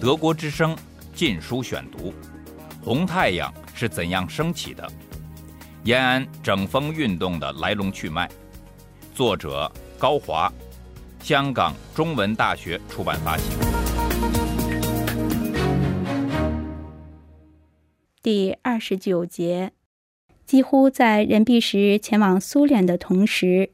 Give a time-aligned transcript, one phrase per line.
[0.00, 0.74] 德国之声
[1.14, 2.10] 《禁书选读》：
[2.84, 4.86] 红太阳是怎样升起的？
[5.84, 8.28] 延安整风运动的来龙去脉。
[9.14, 10.52] 作者高华，
[11.20, 13.44] 香港中文大学出版发行。
[18.22, 19.72] 第二十九节，
[20.44, 23.70] 几乎在任弼时前往苏联的同时，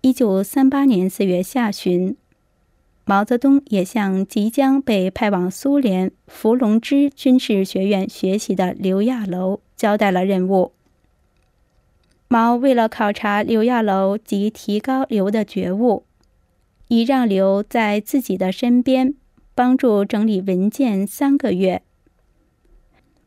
[0.00, 2.16] 一九三八年四月下旬。
[3.10, 10.70] 毛泽东也向即将被派往苏联伏龙芝军事学院学习的刘亚楼交代了任务。
[12.28, 16.04] 毛为了考察刘亚楼及提高刘的觉悟，
[16.86, 19.16] 已让刘在自己的身边
[19.56, 21.82] 帮助整理文件三个月。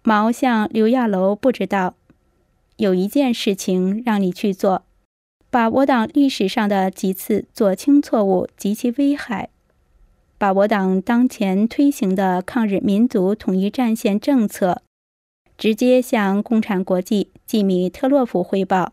[0.01, 1.95] 毛向刘亚楼布置道
[2.77, 4.85] ：“有一件事情让你去做，
[5.49, 9.49] 把我党历史上的几次左倾错误及其危害。”
[10.43, 14.81] 把我党当前推行的抗日民族统一战线政策，
[15.57, 18.91] 直接向共产国际季米特洛夫汇报，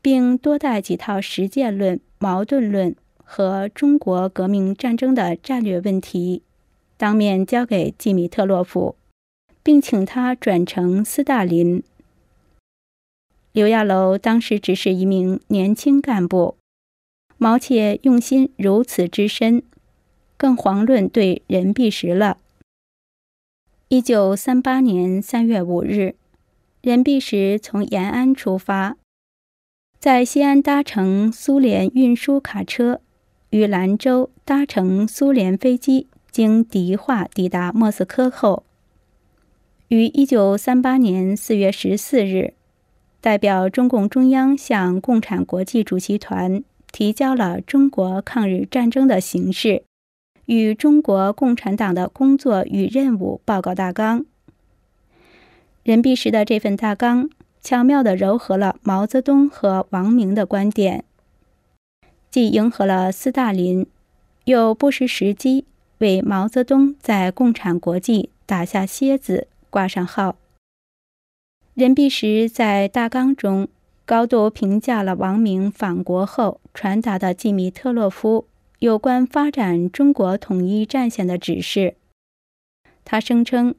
[0.00, 6.40] 并多带几套实践论、矛盾论和中国革命战争的战略问题，
[6.96, 8.96] 当面交给季米特洛夫，
[9.62, 11.82] 并请他转呈斯大林。
[13.52, 16.56] 刘亚楼当时只是一名年轻干部，
[17.36, 19.62] 毛且用心如此之深。
[20.36, 22.38] 更遑论对任弼时了。
[23.88, 26.16] 一九三八年三月五日，
[26.82, 28.96] 任弼时从延安出发，
[29.98, 33.00] 在西安搭乘苏联运输卡车，
[33.50, 38.64] 于兰州搭乘苏联飞机经迪化抵达莫斯科后，
[39.88, 42.54] 于一九三八年四月十四日，
[43.20, 46.62] 代表中共中央向共产国际主席团
[46.92, 49.84] 提交了中国抗日战争的形势。
[50.46, 54.24] 与中国共产党的工作与任务报告大纲。
[55.84, 57.30] 任弼时的这份大纲
[57.60, 61.04] 巧妙地糅合了毛泽东和王明的观点，
[62.30, 63.86] 既迎合了斯大林，
[64.44, 65.64] 又不失时机
[65.98, 70.36] 为毛泽东在共产国际打下楔子、挂上号。
[71.74, 73.68] 任弼时在大纲中
[74.04, 78.46] 高度评价了王明返国后传达的季米特洛夫。
[78.78, 81.94] 有关发展中国统一战线的指示，
[83.06, 83.74] 他声称，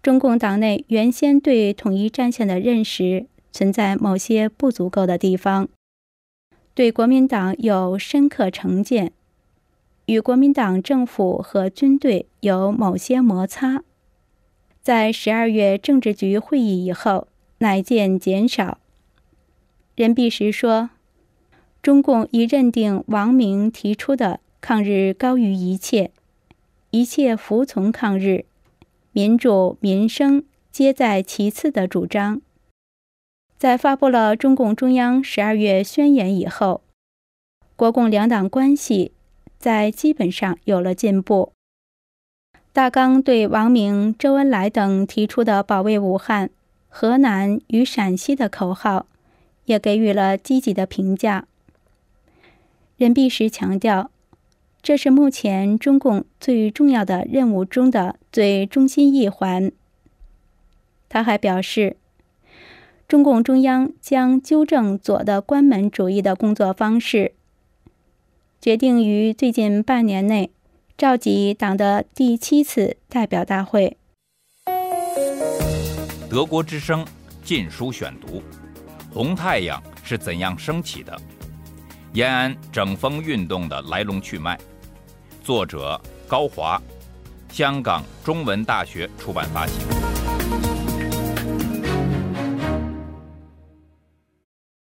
[0.00, 5.68] 中共党内原先对统一战线的认识存在某些不足够的地方，
[6.74, 9.12] 对国民党有深刻成见，
[10.06, 13.82] 与国民党政府和军队有某些摩擦，
[14.80, 17.26] 在十二月政治局会议以后，
[17.58, 18.78] 乃见减少。
[19.96, 20.90] 任弼时说。
[21.84, 26.12] 中共已认定王明提出的“抗日高于一切，
[26.88, 28.46] 一切服从抗日，
[29.12, 30.42] 民主民生
[30.72, 32.40] 皆在其次”的主张。
[33.58, 36.80] 在发布了中共中央十二月宣言以后，
[37.76, 39.12] 国共两党关系
[39.58, 41.52] 在基本上有了进步。
[42.72, 46.48] 大纲对王明、周恩来等提出的保卫武汉、
[46.88, 49.04] 河南与陕西的口号，
[49.66, 51.46] 也给予了积极的评价。
[53.04, 54.10] 任弼时强调，
[54.80, 59.70] 这是目前中共最重要的任务中的最中心一环。
[61.10, 61.98] 他还表示，
[63.06, 67.34] 中共中央将纠正左的关门主义的工作方式，
[68.58, 70.50] 决定于最近半年内
[70.96, 73.98] 召集党的第七次代表大会。
[76.30, 77.04] 德国之声
[77.44, 78.38] 《禁书选读》：
[79.12, 81.14] 红太阳是怎样升起的？
[82.14, 84.56] 延安整风运动的来龙去脉，
[85.42, 86.80] 作者高华，
[87.48, 89.84] 香港中文大学出版发行。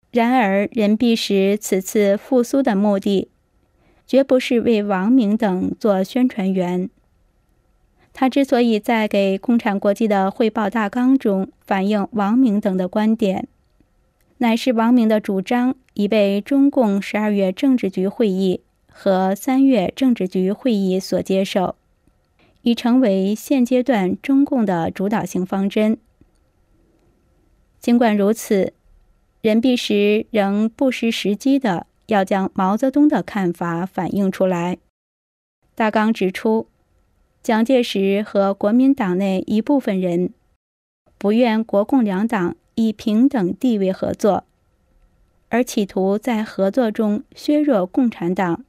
[0.09, 3.29] 然而，任弼时此次复苏的目的，
[4.07, 6.90] 绝不是为王明等做宣传员。
[8.11, 13.47] 他之所以在给共产国际的汇报大纲中反映王明等的观点。
[14.41, 21.76] 乃是王明的主张已被中共十二月政治局会议和三月政治局会议所接受，
[22.62, 25.97] 已成为现阶段中共的主导性方针。
[27.82, 28.72] 尽管如此，
[29.41, 34.78] 任弼时仍不失时机的要将毛泽东的看法反映出来。
[35.76, 36.68] 大纲指出，
[37.44, 40.34] 蒋介石和国民党内一部分人
[41.18, 42.56] 不愿国共两党。
[42.79, 44.46] 以平等地位合作，
[45.49, 48.64] 而企图在合作中削弱共产党，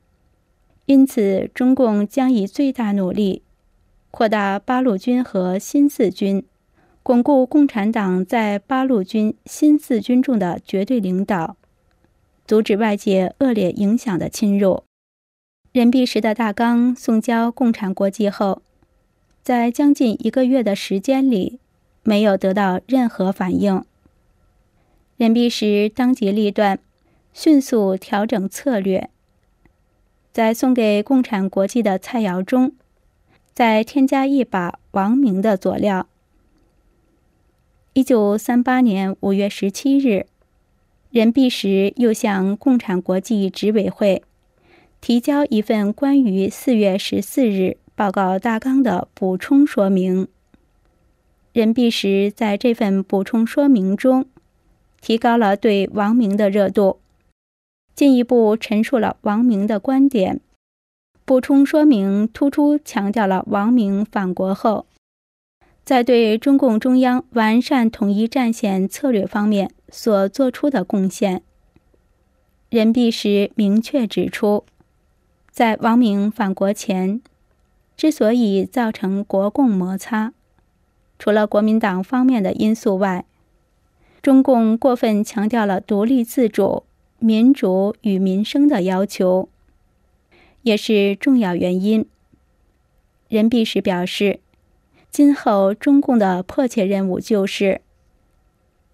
[0.86, 3.42] 因此，中共将以最大努力
[4.10, 6.42] 扩大八路军和新四军，
[7.04, 11.56] 巩固共产党在八路军、新四军中的绝对领导，
[12.44, 14.82] 阻止外界恶劣影响的侵入。
[15.70, 18.60] 任弼时的大纲送交共产国际后，
[19.44, 21.60] 在将近一个月的时间里，
[22.02, 23.84] 没有得到任何反应。
[25.20, 26.78] 任弼时当机立断，
[27.34, 29.10] 迅速调整策略。
[30.32, 32.72] 在送给共产国际的菜肴中，
[33.52, 36.08] 再添加一把王明的佐料。
[37.92, 40.24] 一九三八年五月十七日，
[41.10, 44.22] 任弼时又向共产国际执委会
[45.02, 50.28] 提交一份关于四月十四日报告大纲的补充说明。
[51.52, 54.24] 任弼时在这份补充说明中，
[55.00, 56.98] 提高了对王明的热度。
[57.94, 60.40] 进一步陈述了王明的观点，
[61.24, 64.86] 补充说明突出强调了王明返国后，
[65.84, 71.42] 在对中共中央完善统一战线策略方面所做出的贡献。
[72.70, 74.64] 任弼时明确指出，
[75.50, 77.20] 在王明返国前，
[77.96, 80.32] 之所以造成国共摩擦，
[81.18, 83.26] 除了国民党方面的因素外，
[84.22, 86.84] 中共过分强调了独立自主。
[87.22, 89.50] 民主与民生的要求，
[90.62, 92.06] 也是重要原因。
[93.28, 94.40] 任弼时表示，
[95.10, 97.82] 今后中共的迫切任务就是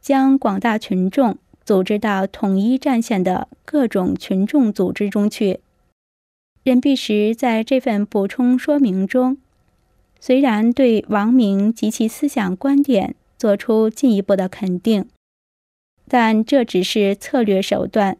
[0.01, 5.61] 将广大群众组织到统一战线的各种群众组织中去。
[6.65, 9.39] 任弼时在这份补充说明中，
[10.19, 15.07] 虽然对王明及其思想观点作出进一步的肯定。
[16.09, 18.17] 但这只是策略手段。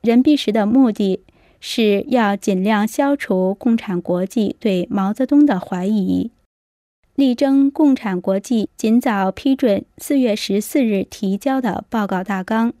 [0.00, 1.20] 任弼时的目的
[1.60, 6.30] 是要尽量消除共产国际对毛泽东的怀疑，
[7.14, 12.72] 力争共产国际尽早批准四月十四日提交的报告大纲。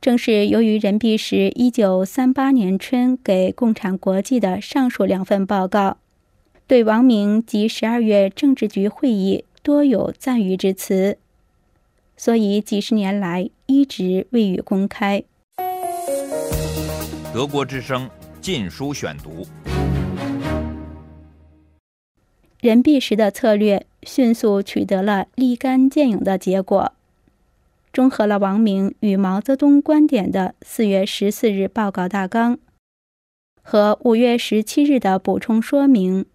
[0.00, 5.98] 正是由于任弼时一九三八年春给共产国际的上述两份报告，
[6.66, 11.18] 对王明及十二月政治局会议多有赞誉之词。
[12.16, 15.22] 所以几十年来一直未予公开。
[17.32, 18.08] 德国之声
[18.40, 19.44] 《禁书选读》，
[22.60, 26.92] 任弼时的策略迅速取得了立竿见影的结果。
[27.92, 32.58] 综合了王明与毛泽东观点的四月十四日报告大纲
[33.62, 36.26] 和五月十七日的补充说明，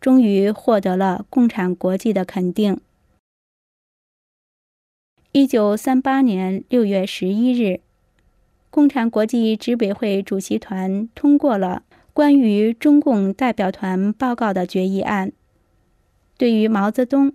[0.00, 2.80] 终于获得了共产国际的肯定。
[5.32, 7.78] 一九三八年六月十一日，
[8.68, 15.30] 共产国际执委会主席团通过了关于中共代表团报告的决议案。
[16.36, 17.32] 对于毛泽东，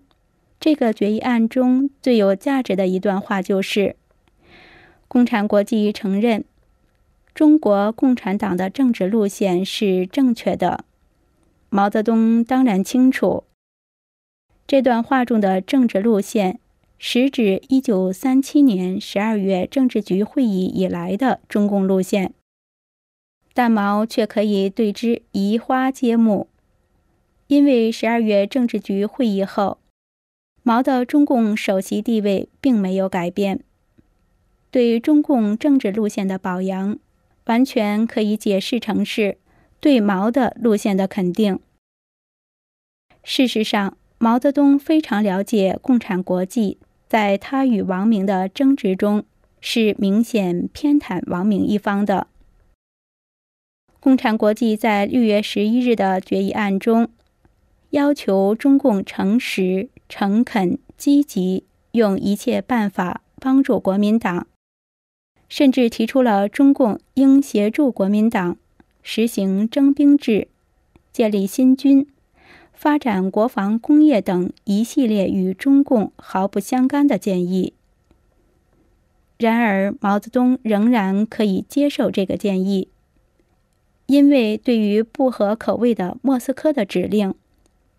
[0.60, 3.96] 这个决议案中最有价值的一段话就是：
[5.08, 6.44] 共产国际承认
[7.34, 10.84] 中国共产党的政治路线是正确的。
[11.70, 13.46] 毛泽东当然清楚，
[14.68, 16.60] 这段话中的政治路线。
[16.98, 22.34] 实指一九三七年十二月政治局会议以来的中共路线，
[23.54, 26.48] 但毛却可以对之移花接木，
[27.48, 29.78] 因为十二月政治局会议后，
[30.64, 33.60] 毛的中共首席地位并没有改变，
[34.72, 36.98] 对中共政治路线的表扬，
[37.46, 39.38] 完全可以解释成是
[39.80, 41.60] 对毛的路线的肯定。
[43.22, 46.80] 事实上，毛泽东非常了解共产国际。
[47.08, 49.24] 在他与王明的争执中，
[49.62, 52.28] 是明显偏袒王明一方的。
[54.00, 57.10] 共产国际在六月十一日的决议案中，
[57.92, 64.48] 要求中共诚实、诚恳、积极，用一切办法帮助国民党，
[65.48, 68.58] 甚至提出了中共应协助国民党
[69.02, 70.48] 实行征兵制、
[71.12, 72.08] 建立新军。
[72.76, 77.74] 发展国防工业等一系列与中共毫不相干的建议。
[79.38, 82.88] 然而，毛泽东仍然可以接受这个建议，
[84.06, 87.34] 因为对于不合口味的莫斯科的指令，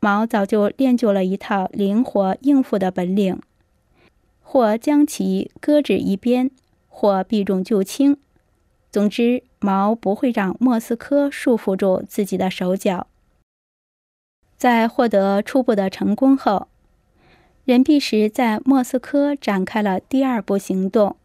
[0.01, 3.41] 毛早就练就了一套灵活应付的本领，
[4.41, 6.51] 或将其搁置一边，
[6.89, 8.17] 或避重就轻。
[8.91, 13.09] 总之，毛不会让莫斯科束缚住自己的手脚。
[14.57, 16.69] 在获得初步的成功后，
[17.65, 21.17] 任弼时在莫斯科展开了第二步行动。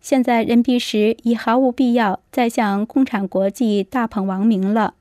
[0.00, 4.94] 现在任弼时已毫无必要再向共产国际大捧王明了。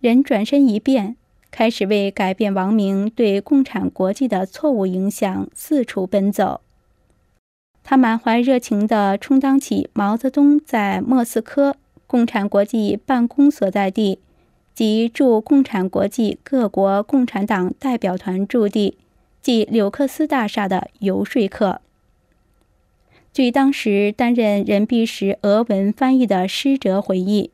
[0.00, 1.16] 人转身一变，
[1.52, 6.60] 开始为改变王明对共产国际的错误影响四处奔走。
[7.84, 14.18] 他满怀热情地充当起毛泽东在莫斯科共产国际办公所在地
[14.74, 18.98] 及驻共产国际各国共产党代表团驻地
[19.40, 21.80] 即柳克斯大厦的游说客。
[23.32, 27.50] 据当时担任任弼时俄文翻译的施哲回忆，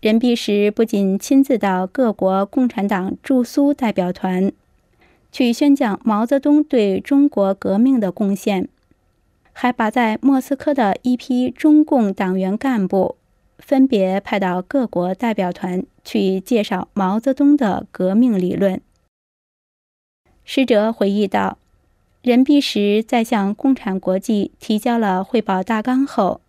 [0.00, 4.52] 任弼时不仅亲自到各国共产党驻苏代表团
[5.30, 8.68] 去宣讲毛泽东对中国革命的贡献，
[9.52, 13.16] 还把在莫斯科的一批中共党员干部
[13.64, 18.82] 分别派到各国代表团去介绍毛泽东的革命理论。
[20.44, 21.56] 施哲回忆道。
[22.20, 26.40] 任弼时在向共产国际提交了汇报大纲后，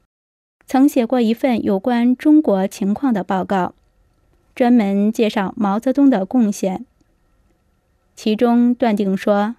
[0.68, 3.74] 曾写过一份有关中国情况的报告，
[4.54, 6.86] 专门介绍毛泽东的贡献。
[8.16, 9.56] 其中断定说，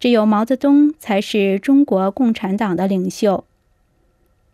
[0.00, 3.44] 只有毛泽东才是中国共产党的领袖。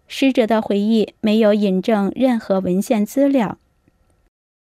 [0.09, 3.59] 师者的回忆没有引证任何文献资料，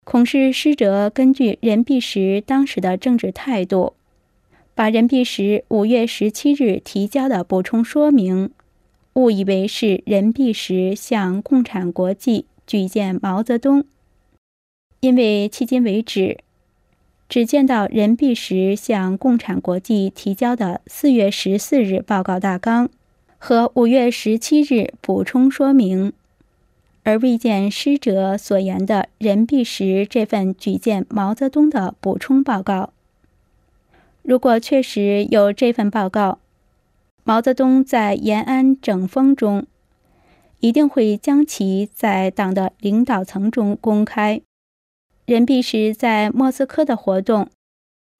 [0.03, 3.93] 恐是师者根据任弼时当时的政治态度。
[4.73, 8.51] 把任弼时五月十七日提交的补充说明，
[9.13, 13.85] 误以为是任弼时向共产国际举荐毛泽东，
[14.99, 16.37] 因为迄今为止，
[17.27, 22.87] 只见到任弼时向共产国际提交的四月十四日报告大纲
[23.37, 26.11] 和五月十七日补充说明，
[27.03, 32.91] 而未见师哲所言的任弼时这份举荐毛泽东的补充报告。
[34.23, 36.39] 如果确实有这份报告，
[37.23, 39.65] 毛泽东在延安整风中
[40.59, 44.41] 一定会将其在党的领导层中公开。
[45.25, 47.49] 任弼时在莫斯科的活动，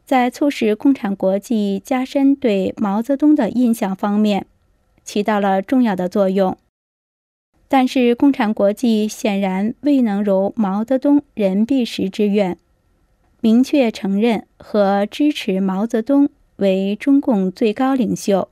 [0.05, 4.45] 在促使共产国际加深对毛泽东的印象方面
[5.07, 6.57] 起到了重要的作用。
[7.69, 12.57] 但是，共产国际显然未能如毛泽东、任弼时之愿。
[13.39, 18.49] 明确承认和支持毛泽东为中共最高领袖。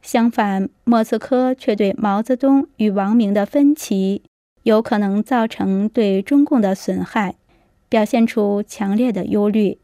[0.00, 4.22] 相反，莫斯科却对毛泽东与王明的分歧
[4.62, 7.34] 有可能造成对中共的损害，
[7.88, 9.78] 表现出强烈的忧虑。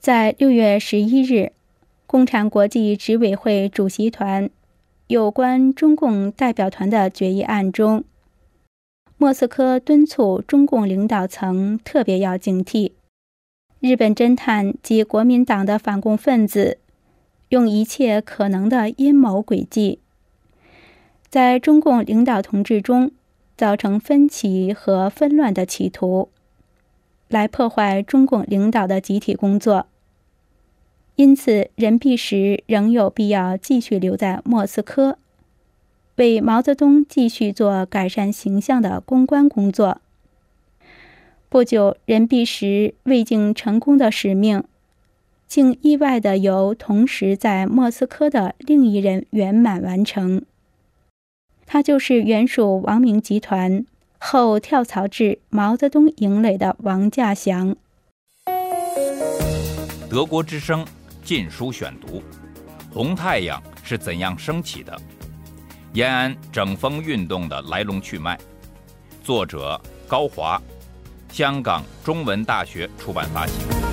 [0.00, 1.52] 在六月十一日，
[2.06, 4.48] 共产国际执委会主席团
[5.06, 8.04] 有关中共代表团的决议案中。
[9.16, 12.92] 莫斯科敦促中共领导层特别要警惕，
[13.80, 16.78] 日本侦探及国民党的反共分子
[17.48, 20.00] 用一切可能的阴谋诡计，
[21.28, 23.12] 在中共领导同志中
[23.56, 26.28] 造成分歧和纷乱的企图，
[27.28, 29.86] 来破坏中共领导的集体工作。
[31.16, 35.18] 因此，任弼时仍有必要继续留在莫斯科。
[36.16, 40.00] 为毛泽东继续做改善形象的公关工作。
[41.48, 44.64] 不久，任弼时未竟成功的使命，
[45.46, 50.42] 竟意外的由同时在莫斯科的另一人圆满完成。
[51.64, 53.86] 他就是原属王明集团
[54.18, 57.76] 后跳槽至毛泽东营垒的王稼祥。
[60.10, 60.84] 德国之声
[61.24, 62.22] 《禁书选读》：
[62.92, 64.94] 红太阳是怎样升起的？
[65.94, 68.38] 延安整风运动的来龙去脉，
[69.22, 70.60] 作者高华，
[71.30, 73.83] 香港中文大学出版发行。